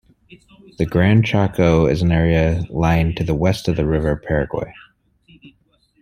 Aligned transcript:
The 0.79 0.87
Gran 0.87 1.21
Chaco 1.21 1.85
is 1.85 2.01
an 2.01 2.11
area 2.11 2.63
lying 2.71 3.13
to 3.13 3.23
the 3.23 3.35
west 3.35 3.67
of 3.67 3.75
the 3.75 3.85
River 3.85 4.15
Paraguay. 4.15 4.73